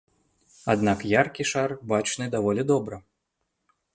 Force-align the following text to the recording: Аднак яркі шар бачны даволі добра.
Аднак 0.73 1.03
яркі 1.09 1.43
шар 1.51 1.69
бачны 1.93 2.25
даволі 2.39 2.61
добра. 2.75 2.95